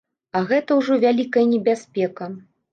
[0.37, 2.35] А гэта ўжо вялікая небяспека.